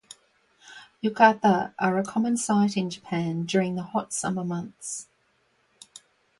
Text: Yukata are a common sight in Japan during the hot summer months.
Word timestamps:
Yukata 1.03 1.75
are 1.77 1.99
a 1.99 2.03
common 2.03 2.35
sight 2.35 2.75
in 2.75 2.89
Japan 2.89 3.45
during 3.45 3.75
the 3.75 3.83
hot 3.83 4.11
summer 4.11 4.43
months. 4.43 5.07